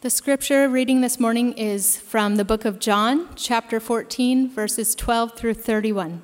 [0.00, 5.34] The scripture reading this morning is from the book of John, chapter 14, verses 12
[5.36, 6.22] through 31.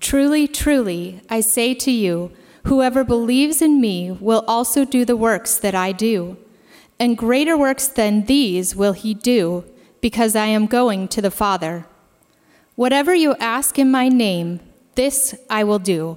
[0.00, 2.32] Truly, truly, I say to you,
[2.64, 6.38] whoever believes in me will also do the works that I do,
[6.98, 9.66] and greater works than these will he do,
[10.00, 11.84] because I am going to the Father.
[12.76, 14.60] Whatever you ask in my name,
[14.94, 16.16] this I will do,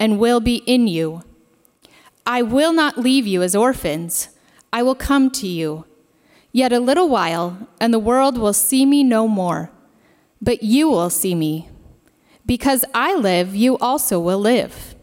[0.00, 1.22] and will be in you.
[2.26, 4.30] I will not leave you as orphans,
[4.72, 5.84] I will come to you.
[6.52, 9.70] Yet a little while, and the world will see me no more,
[10.42, 11.68] but you will see me
[12.50, 14.96] because I live, you also will live.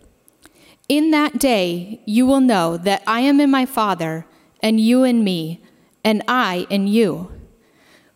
[0.90, 4.26] In that day, you will know that I am in my Father,
[4.62, 5.64] and you in me,
[6.04, 7.32] and I in you.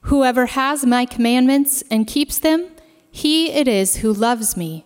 [0.01, 2.71] Whoever has my commandments and keeps them,
[3.09, 4.85] he it is who loves me.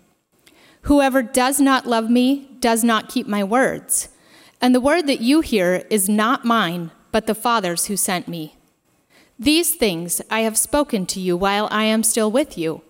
[0.83, 4.09] Whoever does not love me does not keep my words.
[4.59, 8.55] And the word that you hear is not mine, but the Father's who sent me.
[9.37, 12.83] These things I have spoken to you while I am still with you.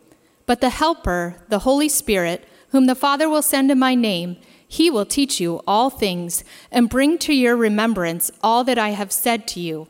[0.46, 4.38] But the Helper, the Holy Spirit, whom the Father will send in my name,
[4.68, 9.12] he will teach you all things and bring to your remembrance all that I have
[9.12, 9.88] said to you.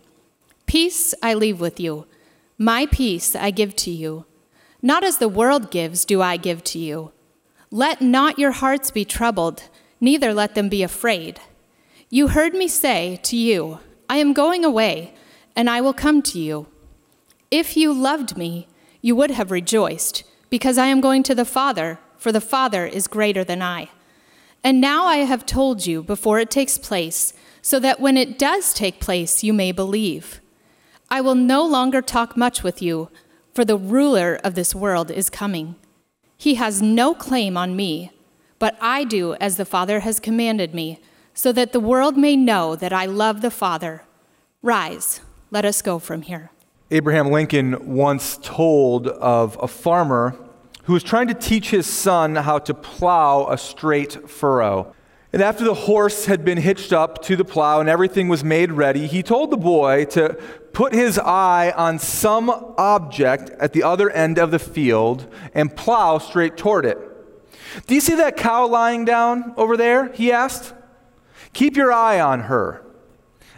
[0.66, 2.06] Peace I leave with you,
[2.58, 4.26] my peace I give to you.
[4.82, 7.12] Not as the world gives, do I give to you.
[7.74, 9.64] Let not your hearts be troubled,
[10.02, 11.40] neither let them be afraid.
[12.10, 15.14] You heard me say to you, I am going away,
[15.56, 16.68] and I will come to you.
[17.50, 18.68] If you loved me,
[19.02, 23.08] you would have rejoiced, because I am going to the Father for the Father is
[23.08, 23.90] greater than I.
[24.66, 28.74] And now I have told you before it takes place, so that when it does
[28.74, 30.42] take place, you may believe.
[31.10, 33.10] I will no longer talk much with you,
[33.54, 35.76] for the ruler of this world is coming.
[36.42, 38.12] He has no claim on me,
[38.58, 41.00] but I do as the Father has commanded me,
[41.36, 44.06] so that the world may know that I love the Father.
[44.64, 46.50] Rise, let us go from here.
[46.90, 50.36] Abraham Lincoln once told of a farmer
[50.86, 54.96] who was trying to teach his son how to plow a straight furrow.
[55.34, 58.72] And after the horse had been hitched up to the plow and everything was made
[58.72, 60.34] ready, he told the boy to
[60.74, 66.18] put his eye on some object at the other end of the field and plow
[66.18, 66.98] straight toward it.
[67.88, 70.12] Do you see that cow lying down over there?
[70.12, 70.74] He asked.
[71.54, 72.86] Keep your eye on her,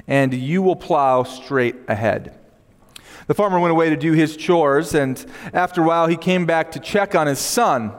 [0.08, 2.40] and you will plow straight ahead.
[3.28, 5.24] The farmer went away to do his chores, and
[5.54, 7.94] after a while, he came back to check on his son.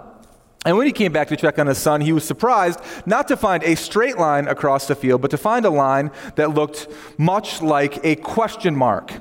[0.64, 3.36] And when he came back to check on his son, he was surprised not to
[3.36, 6.88] find a straight line across the field, but to find a line that looked
[7.18, 9.12] much like a question mark.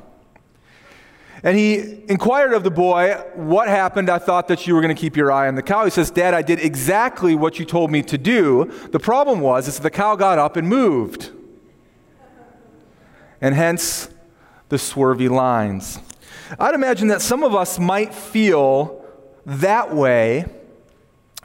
[1.46, 4.10] And he inquired of the boy, What happened?
[4.10, 5.84] I thought that you were going to keep your eye on the cow.
[5.84, 8.72] He says, Dad, I did exactly what you told me to do.
[8.92, 11.32] The problem was is the cow got up and moved.
[13.42, 14.08] And hence,
[14.70, 16.00] the swervy lines.
[16.58, 19.04] I'd imagine that some of us might feel
[19.46, 20.46] that way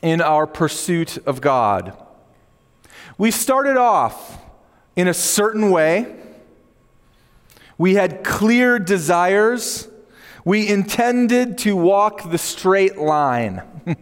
[0.03, 1.97] in our pursuit of God.
[3.17, 4.41] We started off
[4.95, 6.15] in a certain way.
[7.77, 9.89] We had clear desires.
[10.45, 13.63] We intended to walk the straight line.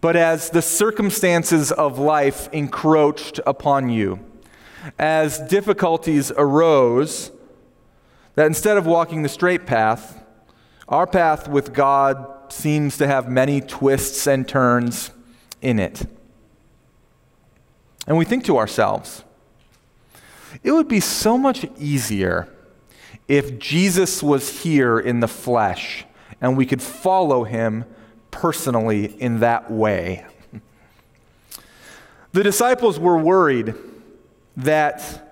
[0.00, 4.20] but as the circumstances of life encroached upon you,
[4.98, 7.30] as difficulties arose,
[8.34, 10.22] that instead of walking the straight path,
[10.88, 15.10] our path with God seems to have many twists and turns
[15.62, 16.06] in it.
[18.06, 19.24] And we think to ourselves,
[20.62, 22.48] it would be so much easier
[23.28, 26.04] if Jesus was here in the flesh
[26.40, 27.84] and we could follow him
[28.30, 30.26] personally in that way.
[32.32, 33.74] The disciples were worried
[34.56, 35.30] that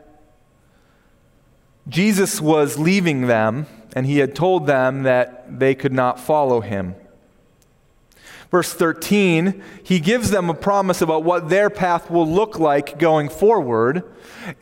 [1.88, 6.96] Jesus was leaving them, and he had told them that they could not follow him.
[8.50, 13.28] Verse 13, he gives them a promise about what their path will look like going
[13.28, 14.04] forward.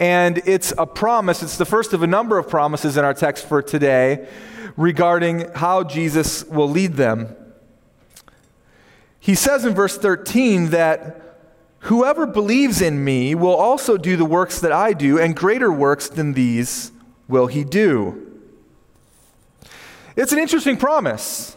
[0.00, 3.46] And it's a promise, it's the first of a number of promises in our text
[3.46, 4.28] for today
[4.76, 7.34] regarding how Jesus will lead them.
[9.20, 11.20] He says in verse 13 that
[11.80, 16.08] whoever believes in me will also do the works that I do, and greater works
[16.08, 16.90] than these
[17.28, 18.40] will he do.
[20.16, 21.56] It's an interesting promise.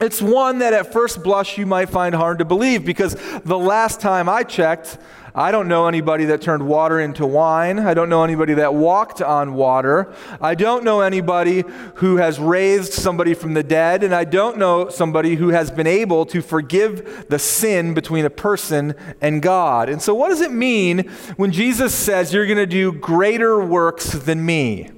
[0.00, 4.00] It's one that at first blush you might find hard to believe because the last
[4.00, 4.96] time I checked,
[5.34, 7.78] I don't know anybody that turned water into wine.
[7.78, 10.12] I don't know anybody that walked on water.
[10.40, 11.64] I don't know anybody
[11.96, 14.02] who has raised somebody from the dead.
[14.02, 18.30] And I don't know somebody who has been able to forgive the sin between a
[18.30, 19.88] person and God.
[19.88, 24.12] And so, what does it mean when Jesus says, You're going to do greater works
[24.12, 24.90] than me?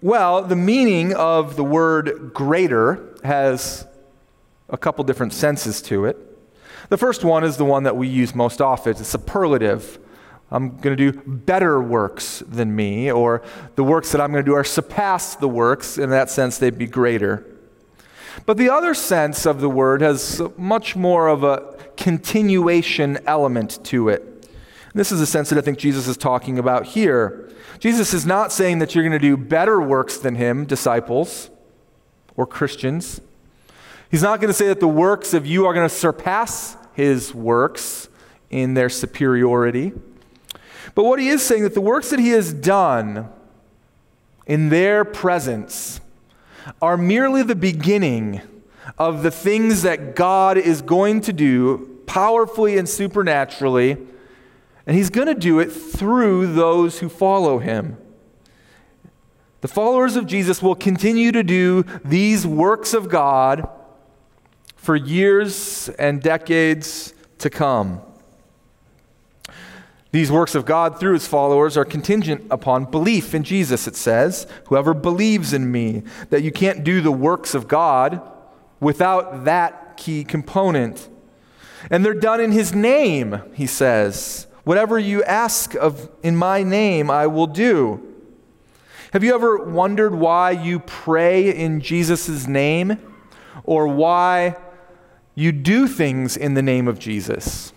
[0.00, 3.84] Well, the meaning of the word greater has
[4.68, 6.16] a couple different senses to it.
[6.88, 9.98] The first one is the one that we use most often it's a superlative.
[10.52, 13.42] I'm going to do better works than me, or
[13.74, 15.98] the works that I'm going to do are surpass the works.
[15.98, 17.44] In that sense, they'd be greater.
[18.46, 24.10] But the other sense of the word has much more of a continuation element to
[24.10, 24.22] it.
[24.22, 27.47] And this is the sense that I think Jesus is talking about here.
[27.78, 31.50] Jesus is not saying that you're going to do better works than him, disciples
[32.36, 33.20] or Christians.
[34.10, 37.34] He's not going to say that the works of you are going to surpass his
[37.34, 38.08] works
[38.50, 39.92] in their superiority.
[40.94, 43.28] But what he is saying that the works that he has done
[44.46, 46.00] in their presence
[46.82, 48.40] are merely the beginning
[48.96, 53.98] of the things that God is going to do powerfully and supernaturally,
[54.88, 57.98] and he's going to do it through those who follow him.
[59.60, 63.68] The followers of Jesus will continue to do these works of God
[64.76, 68.00] for years and decades to come.
[70.10, 74.46] These works of God through his followers are contingent upon belief in Jesus, it says.
[74.68, 78.22] Whoever believes in me, that you can't do the works of God
[78.80, 81.10] without that key component.
[81.90, 84.46] And they're done in his name, he says.
[84.68, 88.04] Whatever you ask of in my name, I will do.
[89.14, 92.98] Have you ever wondered why you pray in Jesus' name
[93.64, 94.56] or why
[95.34, 97.72] you do things in the name of Jesus.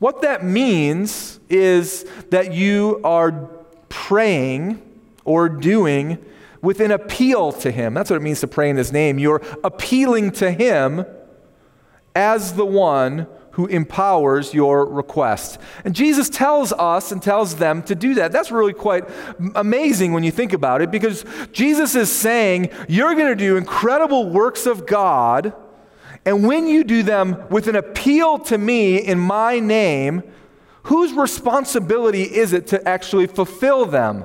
[0.00, 3.48] What that means is that you are
[3.88, 4.82] praying
[5.24, 6.18] or doing
[6.60, 7.94] with an appeal to Him.
[7.94, 9.20] That's what it means to pray in His name.
[9.20, 11.06] You're appealing to Him
[12.16, 15.58] as the one who empowers your request.
[15.84, 18.32] And Jesus tells us and tells them to do that.
[18.32, 19.04] That's really quite
[19.54, 24.30] amazing when you think about it because Jesus is saying, You're going to do incredible
[24.30, 25.52] works of God
[26.26, 30.24] and when you do them with an appeal to me in my name,
[30.82, 34.24] whose responsibility is it to actually fulfill them?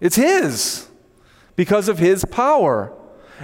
[0.00, 0.88] It's His,
[1.54, 2.92] because of His power.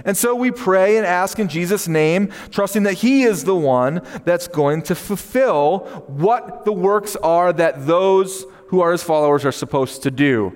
[0.03, 4.01] And so we pray and ask in Jesus' name, trusting that He is the one
[4.25, 9.51] that's going to fulfill what the works are that those who are His followers are
[9.51, 10.53] supposed to do.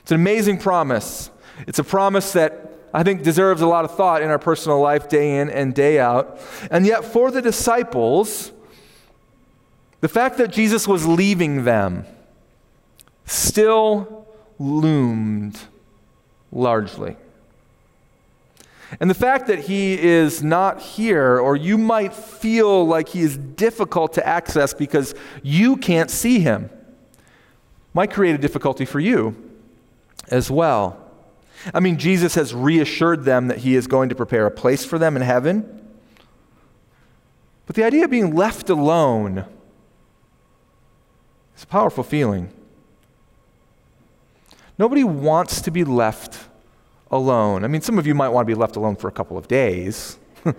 [0.00, 1.30] It's an amazing promise.
[1.66, 5.08] It's a promise that I think deserves a lot of thought in our personal life
[5.08, 6.38] day in and day out.
[6.70, 8.52] And yet, for the disciples,
[10.00, 12.06] the fact that Jesus was leaving them
[13.26, 14.28] still
[14.58, 15.58] loomed
[16.52, 17.16] largely.
[19.00, 23.36] And the fact that he is not here, or you might feel like he is
[23.36, 26.70] difficult to access because you can't see him,
[27.92, 29.34] might create a difficulty for you
[30.28, 31.00] as well.
[31.72, 34.98] I mean, Jesus has reassured them that he is going to prepare a place for
[34.98, 35.82] them in heaven.
[37.66, 39.46] But the idea of being left alone
[41.56, 42.50] is a powerful feeling.
[44.78, 46.48] Nobody wants to be left
[47.14, 47.64] alone.
[47.64, 49.46] I mean, some of you might want to be left alone for a couple of
[49.46, 50.18] days.
[50.42, 50.56] but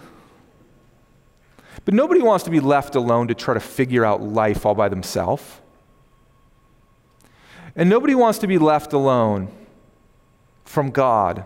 [1.88, 5.44] nobody wants to be left alone to try to figure out life all by themselves.
[7.76, 9.50] And nobody wants to be left alone
[10.64, 11.44] from God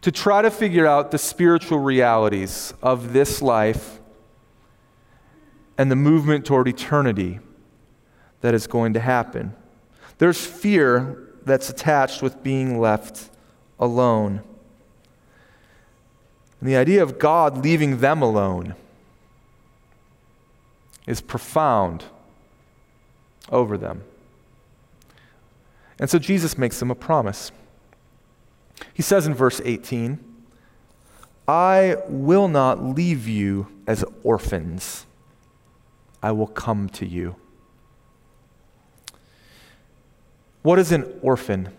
[0.00, 4.00] to try to figure out the spiritual realities of this life
[5.76, 7.38] and the movement toward eternity
[8.40, 9.54] that is going to happen.
[10.16, 13.30] There's fear that's attached with being left
[13.80, 14.42] alone.
[16.60, 18.76] And the idea of God leaving them alone
[21.06, 22.04] is profound
[23.50, 24.02] over them.
[25.98, 27.50] And so Jesus makes them a promise.
[28.94, 30.18] He says in verse 18,
[31.48, 35.06] I will not leave you as orphans,
[36.22, 37.36] I will come to you.
[40.62, 41.70] What is an orphan?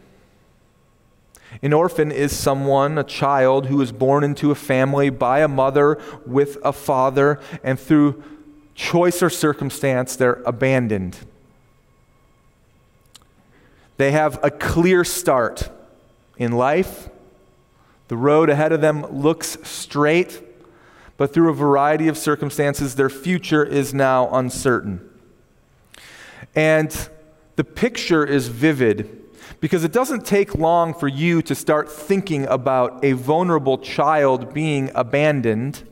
[1.61, 5.99] An orphan is someone, a child, who is born into a family by a mother
[6.25, 8.23] with a father, and through
[8.73, 11.17] choice or circumstance, they're abandoned.
[13.97, 15.69] They have a clear start
[16.37, 17.09] in life.
[18.07, 20.41] The road ahead of them looks straight,
[21.17, 25.07] but through a variety of circumstances, their future is now uncertain.
[26.55, 27.09] And
[27.57, 29.20] the picture is vivid
[29.59, 34.89] because it doesn't take long for you to start thinking about a vulnerable child being
[34.95, 35.83] abandoned,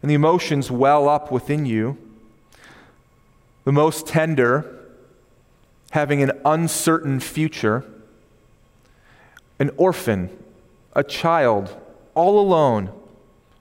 [0.00, 1.96] and the emotions well up within you.
[3.64, 4.80] The most tender,
[5.90, 7.84] having an uncertain future,
[9.58, 10.30] an orphan,
[10.94, 11.76] a child,
[12.14, 12.90] all alone,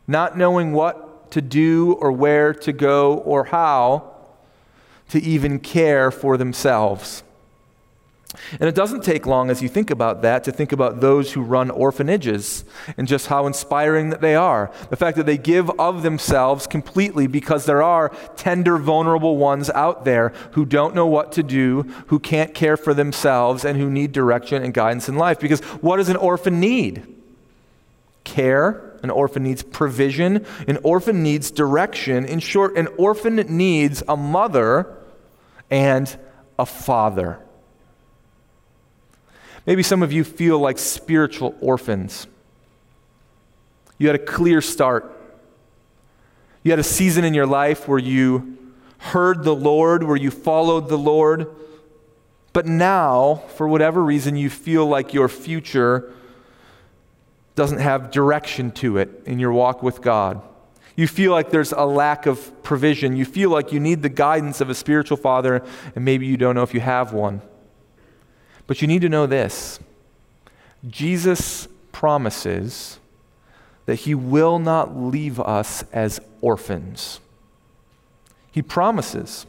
[0.08, 4.12] not knowing what to do or where to go or how
[5.10, 7.24] to even care for themselves.
[8.60, 11.42] And it doesn't take long as you think about that to think about those who
[11.42, 12.64] run orphanages
[12.98, 14.72] and just how inspiring that they are.
[14.90, 20.06] The fact that they give of themselves completely because there are tender, vulnerable ones out
[20.06, 24.12] there who don't know what to do, who can't care for themselves, and who need
[24.12, 25.40] direction and guidance in life.
[25.40, 27.06] Because what does an orphan need?
[28.24, 28.98] Care.
[29.04, 30.46] An orphan needs provision.
[30.68, 32.24] An orphan needs direction.
[32.24, 34.96] In short, an orphan needs a mother
[35.70, 36.18] and
[36.58, 37.40] a father.
[39.72, 42.28] Maybe some of you feel like spiritual orphans.
[43.98, 45.18] You had a clear start.
[46.62, 48.58] You had a season in your life where you
[48.98, 51.56] heard the Lord, where you followed the Lord.
[52.52, 56.12] But now, for whatever reason, you feel like your future
[57.56, 60.42] doesn't have direction to it in your walk with God.
[60.98, 63.16] You feel like there's a lack of provision.
[63.16, 65.64] You feel like you need the guidance of a spiritual father,
[65.96, 67.42] and maybe you don't know if you have one.
[68.72, 69.82] But you need to know this
[70.90, 73.00] Jesus promises
[73.86, 77.20] that he will not leave us as orphans.
[78.50, 79.46] He promises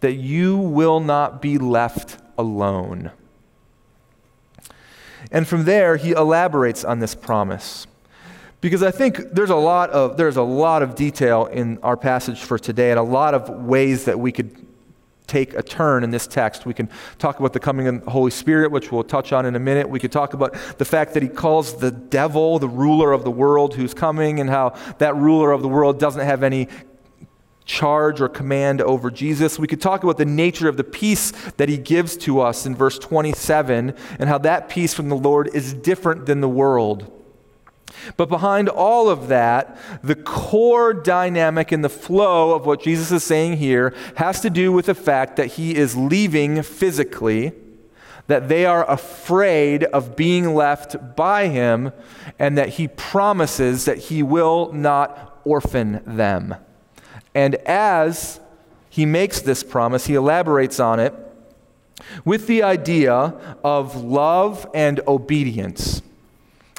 [0.00, 3.10] that you will not be left alone.
[5.30, 7.86] And from there, he elaborates on this promise.
[8.60, 12.42] Because I think there's a lot of, there's a lot of detail in our passage
[12.42, 14.54] for today and a lot of ways that we could
[15.26, 16.66] take a turn in this text.
[16.66, 16.88] We can
[17.18, 19.88] talk about the coming of the Holy Spirit, which we'll touch on in a minute.
[19.88, 23.30] We could talk about the fact that he calls the devil the ruler of the
[23.30, 26.68] world who's coming, and how that ruler of the world doesn't have any
[27.64, 29.58] charge or command over Jesus.
[29.58, 32.76] We could talk about the nature of the peace that he gives to us in
[32.76, 37.23] verse 27 and how that peace from the Lord is different than the world.
[38.16, 43.24] But behind all of that, the core dynamic and the flow of what Jesus is
[43.24, 47.52] saying here has to do with the fact that he is leaving physically,
[48.26, 51.92] that they are afraid of being left by him,
[52.38, 56.54] and that he promises that he will not orphan them.
[57.34, 58.40] And as
[58.88, 61.14] he makes this promise, he elaborates on it
[62.24, 66.02] with the idea of love and obedience.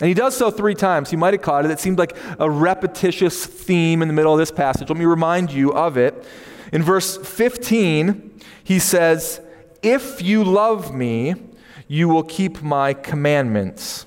[0.02, 1.12] And he does so three times.
[1.12, 1.72] You might have caught it.
[1.72, 4.90] It seemed like a repetitious theme in the middle of this passage.
[4.90, 6.26] Let me remind you of it.
[6.74, 9.40] In verse 15, he says,
[9.82, 11.36] If you love me,
[11.88, 14.06] you will keep my commandments.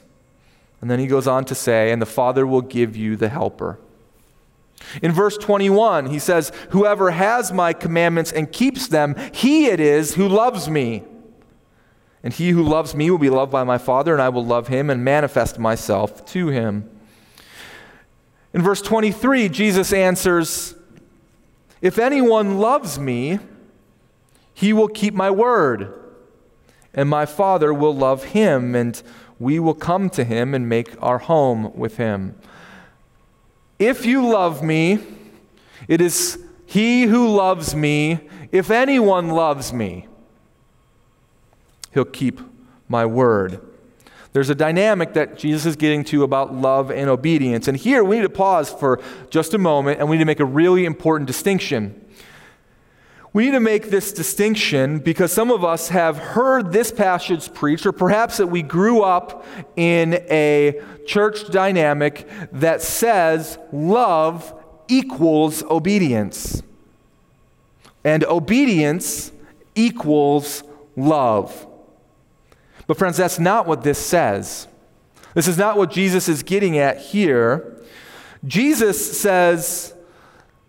[0.81, 3.79] And then he goes on to say, And the Father will give you the helper.
[5.03, 10.15] In verse 21, he says, Whoever has my commandments and keeps them, he it is
[10.15, 11.05] who loves me.
[12.23, 14.69] And he who loves me will be loved by my Father, and I will love
[14.69, 16.91] him and manifest myself to him.
[18.53, 20.75] In verse 23, Jesus answers,
[21.81, 23.39] If anyone loves me,
[24.53, 25.95] he will keep my word,
[26.93, 29.01] and my Father will love him, and
[29.39, 32.35] we will come to him and make our home with him.
[33.79, 34.99] If you love me,
[35.87, 40.09] it is he who loves me, if anyone loves me
[41.99, 42.41] he'll keep
[42.89, 43.61] my word.
[44.33, 47.67] There's a dynamic that Jesus is getting to about love and obedience.
[47.67, 50.39] And here we need to pause for just a moment and we need to make
[50.39, 52.05] a really important distinction.
[53.33, 57.85] We need to make this distinction because some of us have heard this passage preached,
[57.85, 59.45] or perhaps that we grew up
[59.77, 64.55] in a church dynamic that says love
[64.87, 66.63] equals obedience.
[68.05, 69.33] And obedience
[69.75, 70.63] equals
[70.97, 71.68] love.
[72.89, 74.67] But, friends, that's not what this says.
[75.35, 77.81] This is not what Jesus is getting at here.
[78.45, 79.95] Jesus says,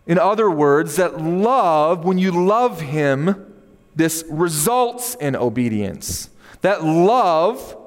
[0.06, 3.52] in other words, that love, when you love Him,
[3.96, 6.30] this results in obedience.
[6.62, 7.78] That love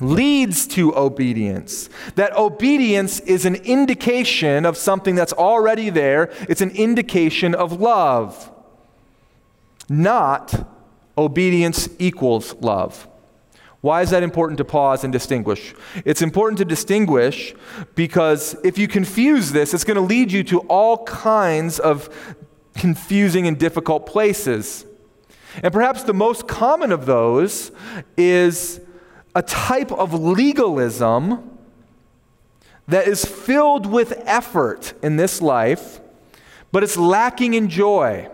[0.00, 1.88] leads to obedience.
[2.14, 8.52] That obedience is an indication of something that's already there, it's an indication of love.
[9.88, 10.68] Not
[11.18, 13.08] obedience equals love.
[13.84, 15.74] Why is that important to pause and distinguish?
[16.06, 17.54] It's important to distinguish
[17.94, 22.08] because if you confuse this, it's going to lead you to all kinds of
[22.74, 24.86] confusing and difficult places.
[25.62, 27.72] And perhaps the most common of those
[28.16, 28.80] is
[29.34, 31.58] a type of legalism
[32.88, 36.00] that is filled with effort in this life,
[36.72, 38.30] but it's lacking in joy.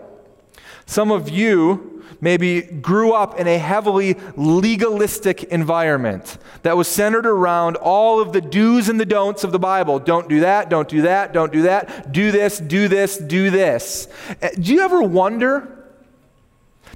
[0.85, 7.75] Some of you maybe grew up in a heavily legalistic environment that was centered around
[7.77, 9.99] all of the do's and the don'ts of the Bible.
[9.99, 14.07] Don't do that, don't do that, don't do that, do this, do this, do this.
[14.41, 15.85] Uh, do you ever wonder?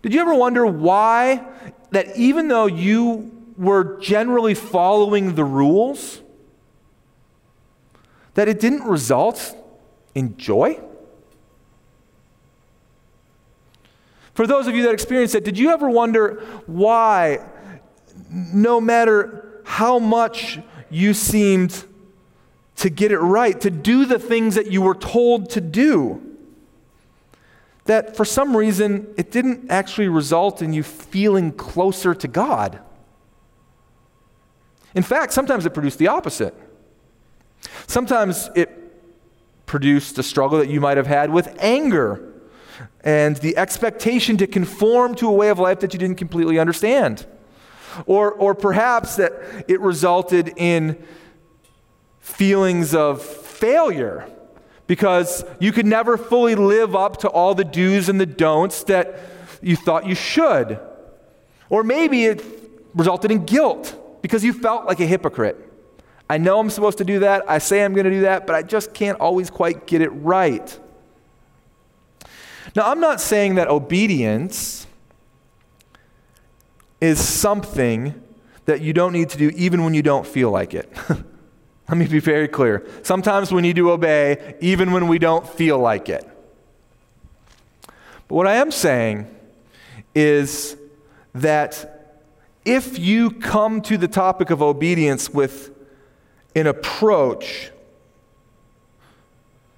[0.01, 1.45] Did you ever wonder why
[1.91, 6.21] that even though you were generally following the rules,
[8.33, 9.55] that it didn't result
[10.13, 10.79] in joy?
[14.35, 17.39] For those of you that experienced it, did you ever wonder why,
[18.29, 21.85] no matter how much you seemed
[22.75, 26.21] to get it right, to do the things that you were told to do,
[27.85, 32.79] that for some reason it didn't actually result in you feeling closer to God?
[34.93, 36.53] In fact, sometimes it produced the opposite.
[37.87, 38.69] Sometimes it
[39.65, 42.33] produced a struggle that you might have had with anger
[43.03, 47.25] and the expectation to conform to a way of life that you didn't completely understand.
[48.05, 49.33] Or, or perhaps that
[49.67, 51.01] it resulted in
[52.19, 54.29] feelings of failure
[54.87, 59.19] because you could never fully live up to all the do's and the don'ts that
[59.61, 60.79] you thought you should.
[61.69, 62.43] Or maybe it
[62.93, 65.57] resulted in guilt because you felt like a hypocrite.
[66.29, 67.49] I know I'm supposed to do that.
[67.49, 70.09] I say I'm going to do that, but I just can't always quite get it
[70.09, 70.79] right.
[72.75, 74.85] Now, I'm not saying that obedience
[76.99, 78.21] is something
[78.65, 80.91] that you don't need to do even when you don't feel like it.
[81.87, 82.85] Let me be very clear.
[83.03, 86.27] Sometimes we need to obey even when we don't feel like it.
[88.27, 89.27] But what I am saying
[90.15, 90.75] is
[91.33, 92.17] that
[92.65, 95.71] if you come to the topic of obedience with
[96.55, 97.71] an approach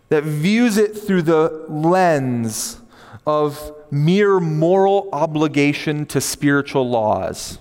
[0.10, 2.80] that views it through the lens
[3.26, 7.60] of mere moral obligation to spiritual laws,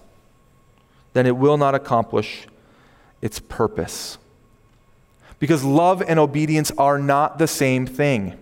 [1.13, 2.47] then it will not accomplish
[3.23, 4.19] its purpose.
[5.39, 8.39] Because love and obedience are not the same thing.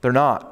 [0.00, 0.46] They're not.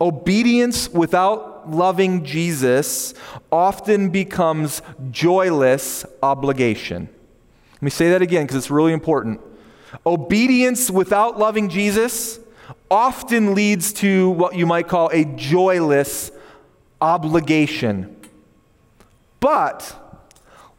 [0.00, 3.14] Obedience without loving Jesus
[3.50, 7.08] often becomes joyless obligation.
[7.74, 9.40] Let me say that again because it's really important.
[10.04, 12.38] Obedience without loving Jesus
[12.90, 16.30] often leads to what you might call a joyless
[17.00, 18.16] obligation.
[19.40, 19.94] But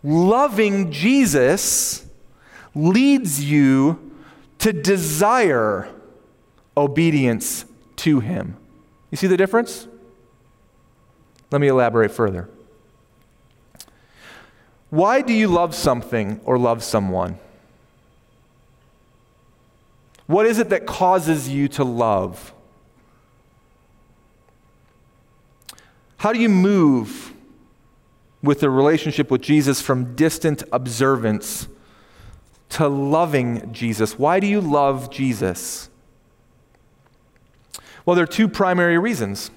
[0.03, 2.05] loving Jesus
[2.73, 4.11] leads you
[4.59, 5.89] to desire
[6.75, 7.65] obedience
[7.97, 8.57] to him.
[9.11, 9.87] You see the difference?
[11.51, 12.49] Let me elaborate further.
[14.89, 17.39] Why do you love something or love someone?
[20.27, 22.53] What is it that causes you to love?
[26.17, 27.33] How do you move
[28.43, 31.67] with the relationship with Jesus from distant observance
[32.69, 34.19] to loving Jesus?
[34.19, 35.89] Why do you love Jesus?
[38.05, 39.51] Well, there are two primary reasons.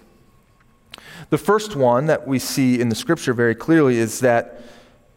[1.31, 4.61] The first one that we see in the scripture very clearly is that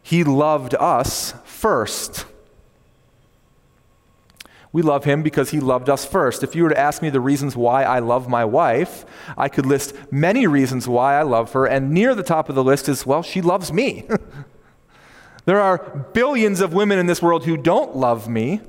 [0.01, 2.25] he loved us first.
[4.73, 6.43] We love him because he loved us first.
[6.43, 9.05] If you were to ask me the reasons why I love my wife,
[9.37, 12.63] I could list many reasons why I love her, and near the top of the
[12.63, 14.05] list is, well, she loves me.
[15.45, 15.77] there are
[16.13, 18.59] billions of women in this world who don't love me,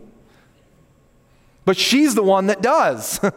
[1.64, 3.18] but she's the one that does.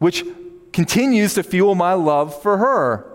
[0.00, 0.24] which
[0.72, 3.06] continues to fuel my love for her.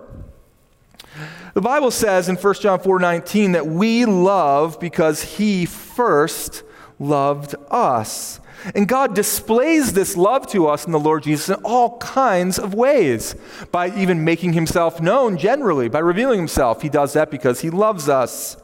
[1.54, 6.63] The Bible says in 1 John 4:19 that we love because he first
[7.00, 8.39] loved us.
[8.74, 12.74] And God displays this love to us in the Lord Jesus in all kinds of
[12.74, 13.36] ways,
[13.72, 16.82] by even making himself known generally, by revealing himself.
[16.82, 18.58] He does that because he loves us.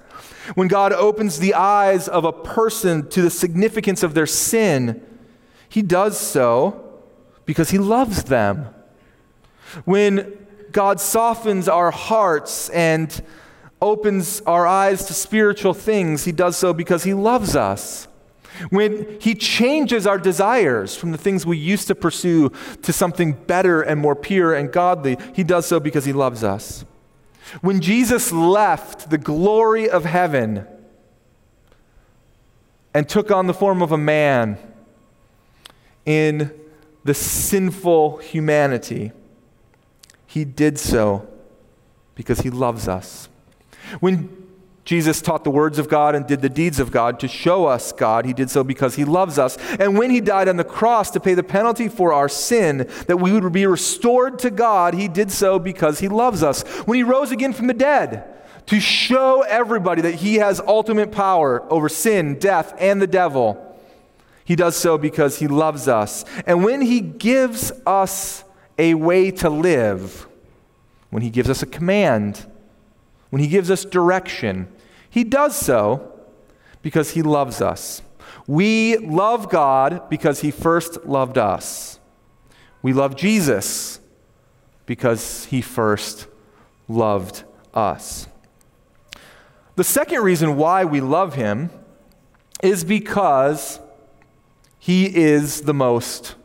[0.56, 5.06] When God opens the eyes of a person to the significance of their sin,
[5.69, 6.99] he does so
[7.45, 8.67] because he loves them.
[9.86, 10.38] When
[10.71, 13.21] God softens our hearts and
[13.82, 18.08] opens our eyes to spiritual things, he does so because he loves us.
[18.69, 23.81] When he changes our desires from the things we used to pursue to something better
[23.81, 26.85] and more pure and godly, he does so because he loves us.
[27.61, 30.67] When Jesus left the glory of heaven
[32.93, 34.57] and took on the form of a man
[36.05, 36.51] in
[37.03, 39.11] the sinful humanity,
[40.27, 41.27] he did so
[42.15, 43.27] because he loves us.
[43.99, 44.40] When
[44.91, 47.93] Jesus taught the words of God and did the deeds of God to show us
[47.93, 48.25] God.
[48.25, 49.56] He did so because he loves us.
[49.80, 53.15] And when he died on the cross to pay the penalty for our sin, that
[53.15, 56.63] we would be restored to God, he did so because he loves us.
[56.86, 58.25] When he rose again from the dead,
[58.65, 63.80] to show everybody that he has ultimate power over sin, death, and the devil,
[64.43, 66.25] he does so because he loves us.
[66.45, 68.43] And when he gives us
[68.77, 70.27] a way to live,
[71.12, 72.45] when he gives us a command,
[73.30, 74.67] when he gives us direction,
[75.12, 76.12] he does so
[76.82, 78.02] because he loves us.
[78.47, 82.00] We love God because he first loved us.
[82.82, 84.00] We love Jesus
[84.88, 86.28] because he first
[86.88, 87.43] loved
[87.74, 88.28] us.
[89.76, 91.69] The second reason why we love him
[92.63, 93.80] is because
[94.80, 96.36] he is the most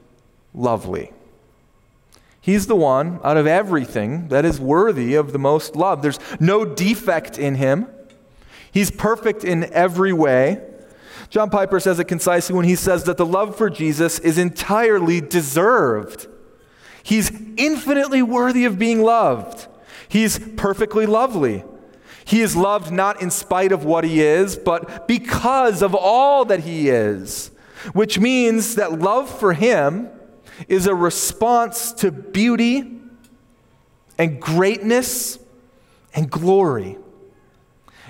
[0.52, 1.12] lovely.
[2.40, 6.02] He's the one out of everything that is worthy of the most love.
[6.02, 7.88] There's no defect in him.
[8.70, 10.62] He's perfect in every way.
[11.28, 15.20] John Piper says it concisely when he says that the love for Jesus is entirely
[15.20, 16.28] deserved.
[17.02, 19.66] He's infinitely worthy of being loved.
[20.08, 21.64] He's perfectly lovely.
[22.24, 26.60] He is loved not in spite of what he is, but because of all that
[26.60, 27.52] he is,
[27.92, 30.08] which means that love for him
[30.68, 33.00] is a response to beauty
[34.18, 35.38] and greatness
[36.14, 36.98] and glory.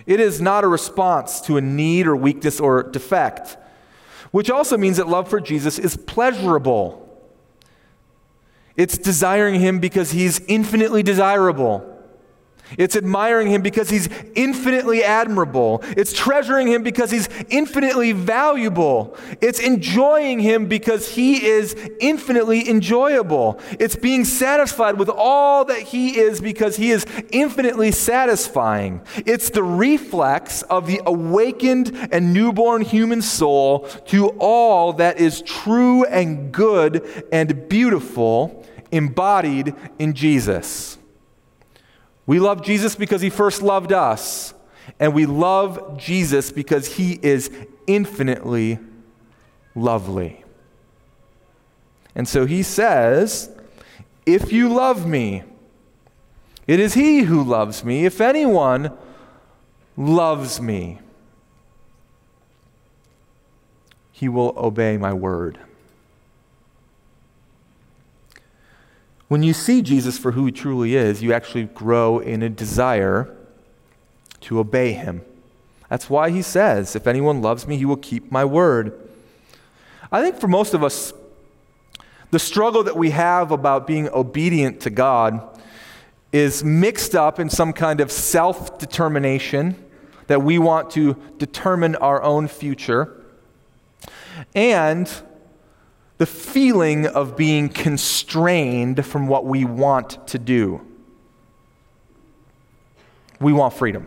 [0.07, 3.57] It is not a response to a need or weakness or defect,
[4.31, 7.03] which also means that love for Jesus is pleasurable.
[8.77, 11.95] It's desiring him because he's infinitely desirable.
[12.79, 15.83] It's admiring him because he's infinitely admirable.
[15.96, 19.16] It's treasuring him because he's infinitely valuable.
[19.40, 23.61] It's enjoying him because he is infinitely enjoyable.
[23.79, 29.00] It's being satisfied with all that he is because he is infinitely satisfying.
[29.16, 36.05] It's the reflex of the awakened and newborn human soul to all that is true
[36.05, 40.95] and good and beautiful embodied in Jesus.
[42.27, 44.53] We love Jesus because he first loved us,
[44.99, 47.51] and we love Jesus because he is
[47.87, 48.79] infinitely
[49.75, 50.45] lovely.
[52.15, 53.51] And so he says,
[54.25, 55.45] If you love me,
[56.67, 58.07] it is he who loves me.
[58.07, 58.91] If anyone
[59.97, 60.99] loves me,
[64.11, 65.61] he will obey my word.
[69.29, 73.35] When you see Jesus for who he truly is, you actually grow in a desire
[74.43, 75.23] to obey him.
[75.89, 78.93] That's why he says, If anyone loves me, he will keep my word.
[80.12, 81.12] I think for most of us,
[82.31, 85.43] the struggle that we have about being obedient to God
[86.33, 89.83] is mixed up in some kind of self determination
[90.27, 93.25] that we want to determine our own future
[94.55, 95.11] and
[96.18, 100.81] the feeling of being constrained from what we want to do.
[103.38, 104.07] We want freedom.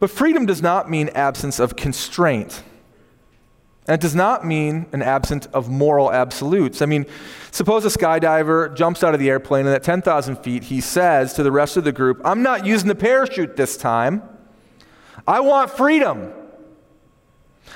[0.00, 2.62] But freedom does not mean absence of constraint.
[3.86, 6.82] And it does not mean an absence of moral absolutes.
[6.82, 7.06] I mean,
[7.50, 11.42] suppose a skydiver jumps out of the airplane and at 10,000 feet he says to
[11.42, 14.22] the rest of the group, I'm not using the parachute this time.
[15.26, 16.32] I want freedom.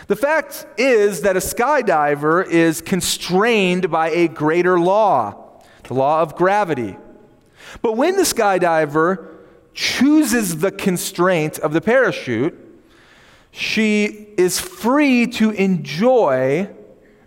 [0.06, 6.34] The fact is that a skydiver is constrained by a greater law, the law of
[6.34, 6.96] gravity.
[7.80, 9.28] But when the skydiver
[9.74, 12.58] chooses the constraint of the parachute,
[13.50, 16.68] she is free to enjoy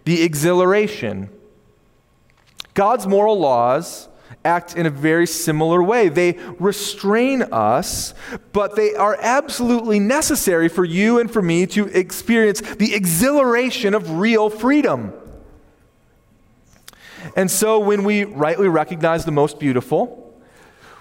[0.03, 1.29] the exhilaration.
[2.73, 4.09] God's moral laws
[4.45, 6.07] act in a very similar way.
[6.07, 8.13] They restrain us,
[8.53, 14.11] but they are absolutely necessary for you and for me to experience the exhilaration of
[14.11, 15.13] real freedom.
[17.35, 20.21] And so, when we rightly recognize the most beautiful,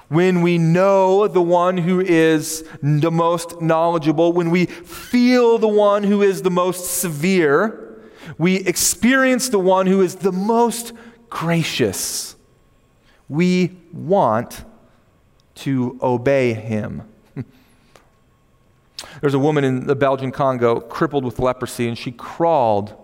[0.09, 6.03] when we know the one who is the most knowledgeable, when we feel the one
[6.03, 8.01] who is the most severe,
[8.39, 10.93] we experience the one who is the most
[11.29, 12.37] gracious.
[13.29, 14.65] We want
[15.57, 17.03] to obey him.
[19.21, 22.95] There's a woman in the Belgian Congo crippled with leprosy, and she crawled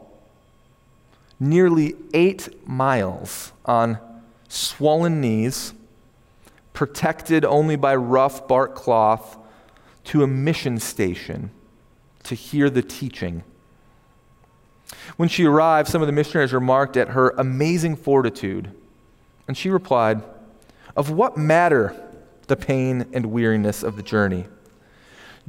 [1.38, 3.98] nearly eight miles on
[4.48, 5.72] swollen knees
[6.72, 9.38] protected only by rough bark cloth,
[10.10, 11.50] to a mission station
[12.22, 13.44] to hear the teaching.
[15.16, 18.72] When she arrived, some of the missionaries remarked at her amazing fortitude,
[19.50, 20.22] and she replied,
[20.94, 22.00] Of what matter
[22.46, 24.46] the pain and weariness of the journey?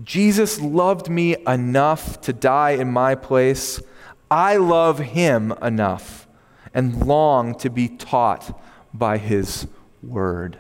[0.04, 3.80] Jesus loved me enough to die in my place.
[4.32, 6.28] I love him enough
[6.74, 8.60] and long to be taught
[8.92, 9.68] by his
[10.02, 10.58] word.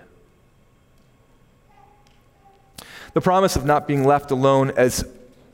[3.15, 5.03] The promise of not being left alone as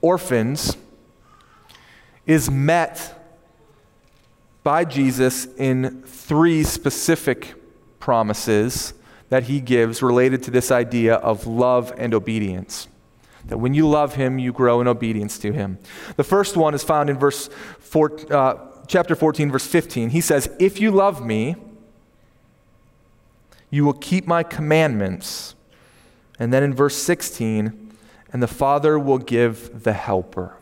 [0.02, 0.76] orphans
[2.26, 3.18] is met
[4.62, 7.54] by Jesus in three specific
[8.08, 8.94] promises
[9.28, 12.88] that he gives related to this idea of love and obedience.
[13.48, 15.78] That when you love him, you grow in obedience to him.
[16.16, 20.12] The first one is found in verse four, uh, chapter 14, verse 15.
[20.12, 21.58] He says, If you love me,
[23.70, 25.56] you will keep my commandments
[26.40, 27.92] and then in verse 16,
[28.32, 30.56] and the Father will give the helper.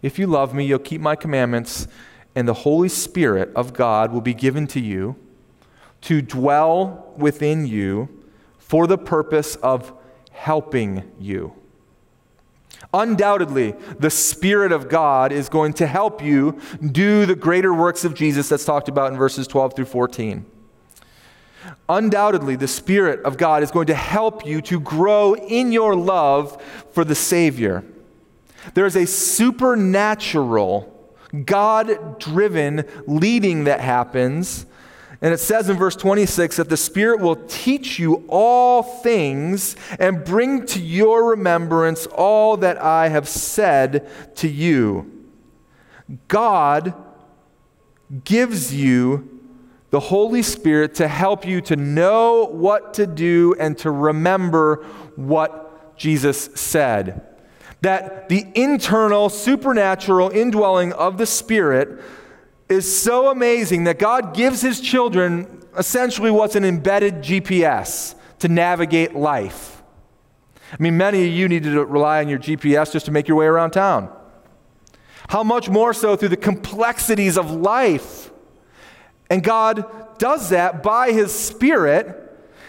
[0.00, 1.88] If you love me, you'll keep my commandments,
[2.36, 5.16] and the Holy Spirit of God will be given to you
[6.02, 8.08] to dwell within you
[8.58, 9.92] for the purpose of
[10.30, 11.54] helping you.
[12.94, 16.60] Undoubtedly, the Spirit of God is going to help you
[16.90, 20.44] do the greater works of Jesus that's talked about in verses 12 through 14.
[21.88, 26.60] Undoubtedly, the Spirit of God is going to help you to grow in your love
[26.92, 27.84] for the Savior.
[28.74, 30.88] There is a supernatural,
[31.44, 34.66] God driven leading that happens.
[35.22, 40.24] And it says in verse 26 that the Spirit will teach you all things and
[40.24, 45.28] bring to your remembrance all that I have said to you.
[46.26, 46.92] God
[48.24, 49.40] gives you
[49.90, 55.96] the Holy Spirit to help you to know what to do and to remember what
[55.96, 57.24] Jesus said.
[57.82, 62.00] That the internal, supernatural indwelling of the Spirit
[62.72, 69.14] is so amazing that God gives His children essentially what's an embedded GPS to navigate
[69.14, 69.82] life.
[70.72, 73.36] I mean, many of you need to rely on your GPS just to make your
[73.36, 74.10] way around town.
[75.28, 78.30] How much more so through the complexities of life?
[79.30, 82.18] And God does that by His Spirit,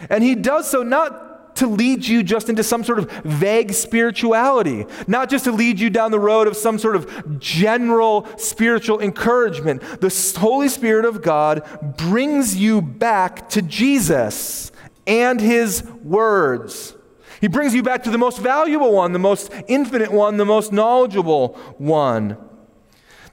[0.09, 1.22] and He does so not
[1.55, 5.89] to lead you just into some sort of vague spirituality, not just to lead you
[5.89, 9.81] down the road of some sort of general spiritual encouragement.
[10.01, 14.71] The Holy Spirit of God brings you back to Jesus
[15.05, 16.95] and His words.
[17.41, 20.71] He brings you back to the most valuable one, the most infinite one, the most
[20.71, 22.37] knowledgeable one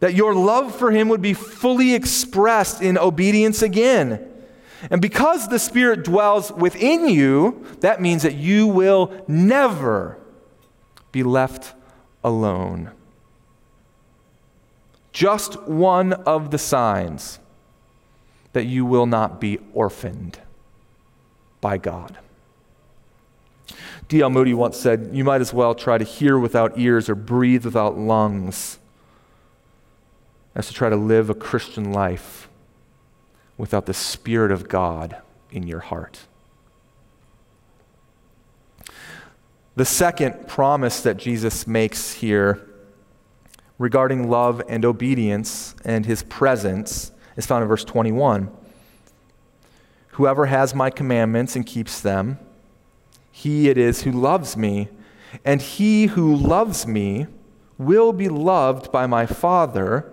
[0.00, 4.29] that your love for him would be fully expressed in obedience again.
[4.88, 10.18] And because the Spirit dwells within you, that means that you will never
[11.12, 11.74] be left
[12.24, 12.92] alone.
[15.12, 17.40] Just one of the signs
[18.52, 20.38] that you will not be orphaned
[21.60, 22.18] by God.
[24.08, 24.30] D.L.
[24.30, 27.96] Moody once said, You might as well try to hear without ears or breathe without
[27.96, 28.78] lungs
[30.54, 32.48] as to try to live a Christian life
[33.60, 35.18] without the Spirit of God
[35.50, 36.20] in your heart.
[39.76, 42.66] The second promise that Jesus makes here
[43.78, 48.50] regarding love and obedience and his presence is found in verse 21.
[50.12, 52.38] Whoever has my commandments and keeps them,
[53.30, 54.88] he it is who loves me,
[55.44, 57.26] and he who loves me
[57.76, 60.10] will be loved by my Father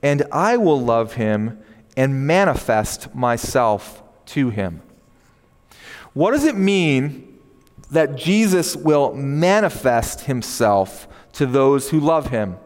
[0.00, 1.58] and I will love him
[1.96, 4.82] and manifest myself to him.
[6.12, 7.38] What does it mean
[7.90, 12.56] that Jesus will manifest himself to those who love him?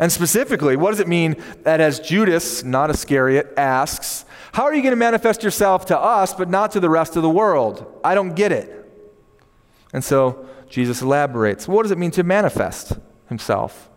[0.00, 4.82] And specifically, what does it mean that as Judas, not Iscariot, asks, How are you
[4.82, 8.00] going to manifest yourself to us, but not to the rest of the world?
[8.02, 8.80] I don't get it.
[9.92, 11.68] And so Jesus elaborates.
[11.68, 12.94] What does it mean to manifest
[13.28, 13.88] himself?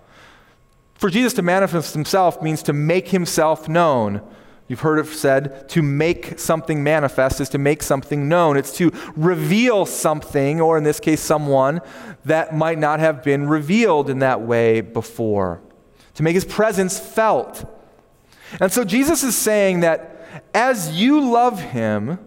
[0.98, 4.22] For Jesus to manifest himself means to make himself known.
[4.68, 8.58] You've heard it said to make something manifest is to make something known.
[8.58, 11.82] It's to reveal something, or in this case, someone
[12.26, 15.62] that might not have been revealed in that way before
[16.16, 17.64] to make his presence felt.
[18.60, 22.20] And so Jesus is saying that as you love him,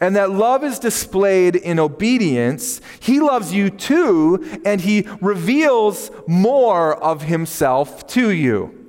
[0.00, 6.94] and that love is displayed in obedience, he loves you too, and he reveals more
[7.02, 8.80] of himself to you.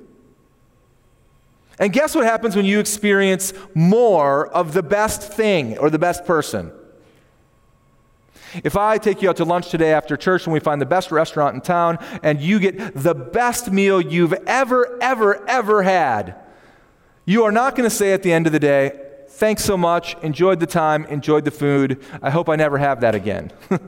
[1.78, 6.24] And guess what happens when you experience more of the best thing or the best
[6.24, 6.72] person?
[8.64, 11.10] If I take you out to lunch today after church and we find the best
[11.10, 16.36] restaurant in town and you get the best meal you've ever, ever, ever had,
[17.26, 19.05] you are not going to say at the end of the day,
[19.36, 22.02] Thanks so much, enjoyed the time, enjoyed the food.
[22.22, 23.52] I hope I never have that again.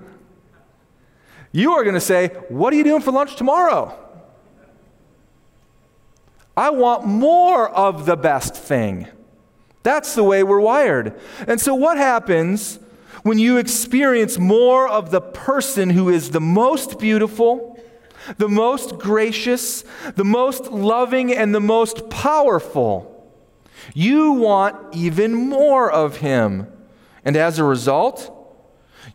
[1.52, 3.98] you are going to say, What are you doing for lunch tomorrow?
[6.54, 9.08] I want more of the best thing.
[9.84, 11.18] That's the way we're wired.
[11.46, 12.78] And so, what happens
[13.22, 17.82] when you experience more of the person who is the most beautiful,
[18.36, 19.82] the most gracious,
[20.14, 23.17] the most loving, and the most powerful,
[23.94, 26.66] you want even more of him.
[27.24, 28.34] And as a result,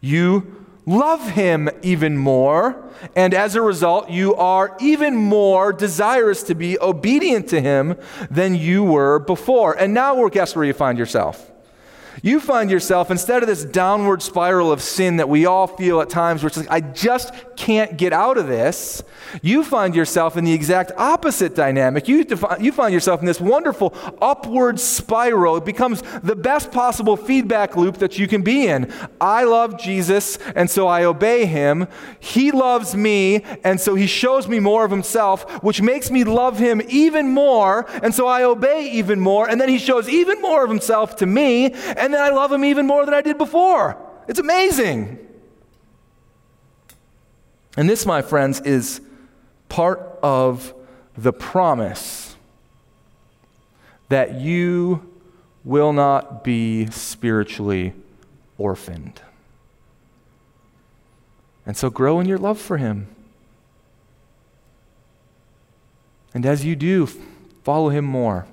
[0.01, 2.91] you love him even more.
[3.15, 7.95] And as a result, you are even more desirous to be obedient to him
[8.29, 9.73] than you were before.
[9.73, 11.52] And now, guess where you find yourself?
[12.21, 16.10] You find yourself, instead of this downward spiral of sin that we all feel at
[16.10, 19.04] times, where it's like, I just can't get out of this,
[19.41, 22.08] you find yourself in the exact opposite dynamic.
[22.08, 25.58] You, defi- you find yourself in this wonderful upward spiral.
[25.58, 28.93] It becomes the best possible feedback loop that you can be in.
[29.19, 31.88] I love Jesus, and so I obey him.
[32.19, 36.60] He loves me, and so he shows me more of himself, which makes me love
[36.60, 40.63] him even more, and so I obey even more, and then he shows even more
[40.63, 43.95] of himself to me and then I love him even more than I did before.
[44.27, 45.25] It's amazing.
[47.77, 48.99] And this, my friends, is
[49.69, 50.73] part of
[51.17, 52.35] the promise
[54.09, 55.09] that you
[55.63, 57.93] will not be spiritually
[58.57, 59.21] orphaned.
[61.65, 63.07] And so grow in your love for him.
[66.33, 67.07] And as you do,
[67.63, 68.45] follow him more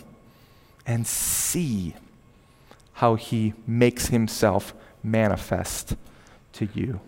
[0.87, 1.97] and see
[3.01, 5.97] how he makes himself manifest
[6.53, 7.01] to you.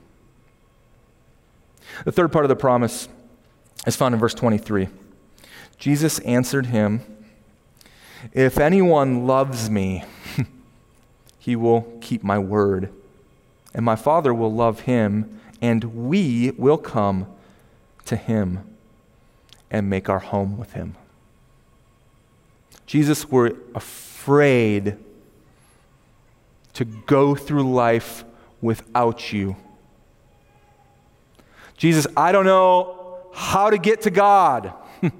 [2.06, 3.10] The third part of the promise
[3.86, 4.88] is found in verse 23.
[5.76, 7.02] Jesus answered him,
[8.32, 10.04] If anyone loves me,
[11.38, 12.90] he will keep my word,
[13.74, 17.26] and my Father will love him, and we will come
[18.06, 18.60] to him
[19.70, 20.96] and make our home with him.
[22.86, 24.96] Jesus were afraid
[26.74, 28.24] to go through life
[28.60, 29.56] without you.
[31.76, 34.72] Jesus, I don't know how to get to God.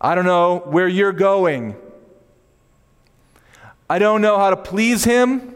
[0.00, 1.74] I don't know where you're going.
[3.88, 5.54] I don't know how to please Him.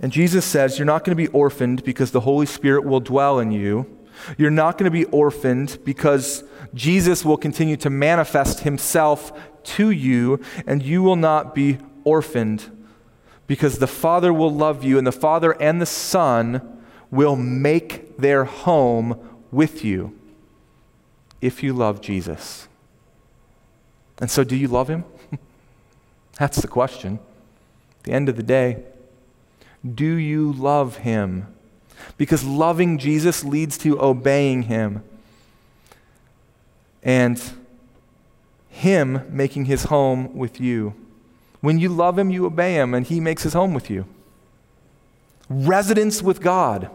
[0.00, 3.38] And Jesus says, You're not going to be orphaned because the Holy Spirit will dwell
[3.38, 3.98] in you.
[4.36, 9.32] You're not going to be orphaned because Jesus will continue to manifest Himself
[9.64, 12.70] to you, and you will not be orphaned,
[13.46, 18.44] because the Father will love you, and the Father and the Son will make their
[18.44, 19.18] home
[19.50, 20.18] with you
[21.40, 22.68] if you love Jesus.
[24.18, 25.04] And so, do you love him?
[26.38, 27.18] That's the question.
[27.98, 28.84] At the end of the day,
[29.94, 31.46] do you love him?
[32.16, 35.02] Because loving Jesus leads to obeying him.
[37.02, 37.42] And
[38.72, 40.94] him making his home with you.
[41.62, 44.04] When you love Him, you obey Him, and He makes His home with you.
[45.48, 46.90] Residence with God,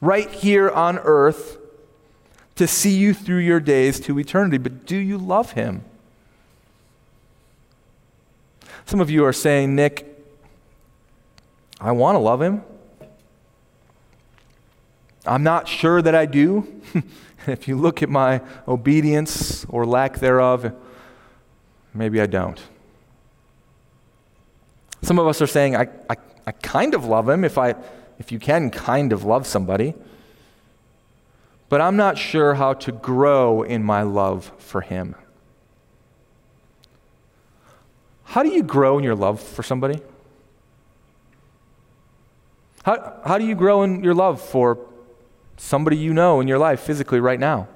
[0.00, 1.58] right here on earth,
[2.54, 4.58] to see you through your days to eternity.
[4.58, 5.84] But do you love Him?
[8.86, 10.06] Some of you are saying, Nick,
[11.80, 12.62] I want to love Him.
[15.26, 16.80] I'm not sure that I do.
[17.48, 20.72] if you look at my obedience or lack thereof,
[21.94, 22.60] maybe I don't.
[25.02, 26.16] Some of us are saying, I, I,
[26.46, 27.74] I kind of love him if, I,
[28.18, 29.94] if you can kind of love somebody.
[31.68, 35.14] but I'm not sure how to grow in my love for him.
[38.24, 40.00] How do you grow in your love for somebody?
[42.82, 44.78] How, how do you grow in your love for
[45.56, 47.68] somebody you know in your life physically right now?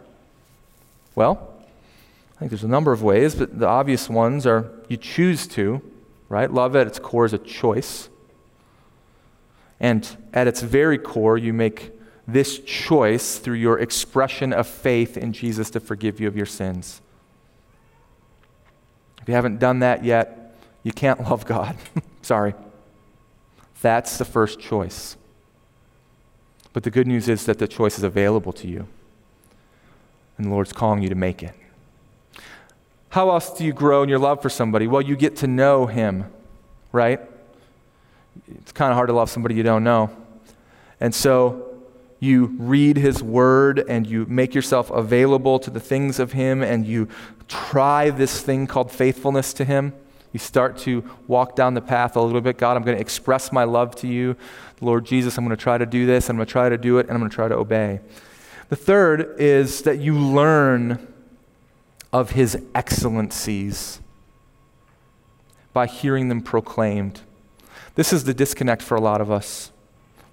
[1.14, 1.54] Well,
[2.36, 5.82] I think there's a number of ways, but the obvious ones are you choose to,
[6.28, 6.50] right?
[6.50, 8.08] Love at its core is a choice.
[9.78, 11.92] And at its very core, you make
[12.26, 17.00] this choice through your expression of faith in Jesus to forgive you of your sins.
[19.20, 21.76] If you haven't done that yet, you can't love God.
[22.22, 22.54] Sorry.
[23.82, 25.16] That's the first choice.
[26.72, 28.86] But the good news is that the choice is available to you,
[30.36, 31.54] and the Lord's calling you to make it.
[33.10, 34.86] How else do you grow in your love for somebody?
[34.86, 36.26] Well, you get to know Him,
[36.92, 37.20] right?
[38.48, 40.10] It's kind of hard to love somebody you don't know.
[41.00, 41.66] And so
[42.20, 46.86] you read His Word and you make yourself available to the things of Him and
[46.86, 47.08] you
[47.48, 49.92] try this thing called faithfulness to Him.
[50.32, 52.56] You start to walk down the path a little bit.
[52.56, 54.36] God, I'm going to express my love to you.
[54.80, 56.98] Lord Jesus, I'm going to try to do this, I'm going to try to do
[56.98, 58.00] it, and I'm going to try to obey.
[58.68, 61.12] The third is that you learn
[62.12, 64.00] of his excellencies
[65.72, 67.20] by hearing them proclaimed.
[67.94, 69.72] This is the disconnect for a lot of us.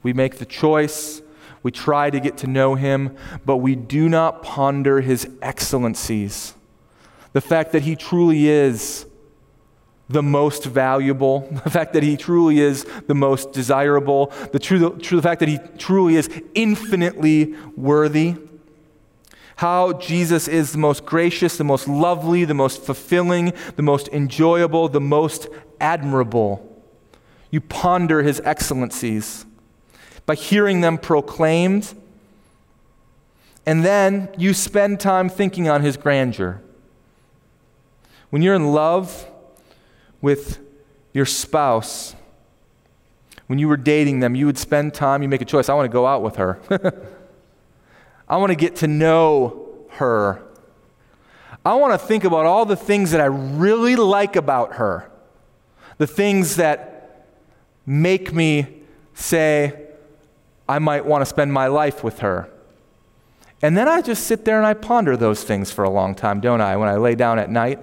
[0.04, 1.22] We make the choice,
[1.64, 6.54] we try to get to know him, but we do not ponder his excellencies.
[7.34, 9.06] The fact that he truly is
[10.10, 14.89] the most valuable, the fact that he truly is the most desirable, the, true, the,
[14.91, 18.36] true, the fact that he truly is infinitely worthy,
[19.58, 24.88] how Jesus is the most gracious, the most lovely, the most fulfilling, the most enjoyable,
[24.88, 25.47] the most
[25.80, 26.64] admirable.
[27.49, 29.45] You ponder his excellencies
[30.28, 31.95] by hearing them proclaimed,
[33.66, 36.62] and then you spend time thinking on his grandeur.
[38.30, 39.28] When you're in love,
[40.22, 40.59] with
[41.13, 42.15] your spouse,
[43.47, 45.70] when you were dating them, you would spend time, you make a choice.
[45.70, 46.59] I want to go out with her.
[48.30, 50.43] I want to get to know her.
[51.65, 55.09] I want to think about all the things that I really like about her,
[55.97, 57.26] the things that
[57.86, 58.68] make me
[59.13, 59.88] say,
[60.68, 62.49] I might want to spend my life with her.
[63.61, 66.41] And then I just sit there and I ponder those things for a long time,
[66.41, 67.80] don't I, when I lay down at night?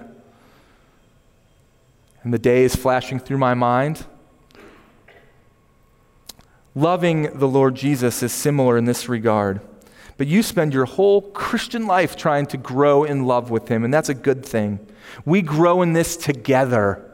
[2.25, 4.03] And the day is flashing through my mind.
[6.73, 9.61] Loving the Lord Jesus is similar in this regard.
[10.17, 13.93] But you spend your whole Christian life trying to grow in love with Him, and
[13.93, 14.79] that's a good thing.
[15.23, 17.11] We grow in this together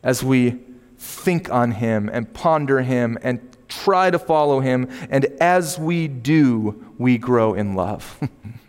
[0.00, 0.60] as we
[0.96, 6.86] think on Him and ponder Him and try to follow Him, and as we do,
[6.98, 8.16] we grow in love.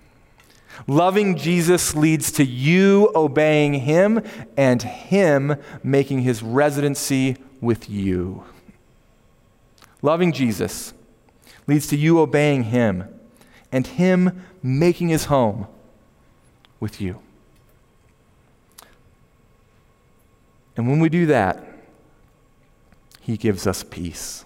[0.87, 4.21] Loving Jesus leads to you obeying him
[4.57, 8.43] and him making his residency with you.
[10.01, 10.93] Loving Jesus
[11.67, 13.07] leads to you obeying him
[13.71, 15.67] and him making his home
[16.79, 17.19] with you.
[20.75, 21.65] And when we do that,
[23.21, 24.43] he gives us peace.